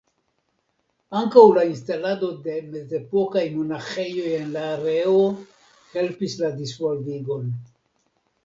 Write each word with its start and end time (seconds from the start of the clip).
Ankaŭ 1.19 1.43
la 1.57 1.65
instalado 1.71 2.29
de 2.47 2.55
mezepokaj 2.71 3.45
monaĥejoj 3.59 4.33
en 4.39 4.49
la 4.57 4.65
areo 4.73 5.21
helpis 5.95 6.39
la 6.45 6.51
disvolvigon. 6.59 7.47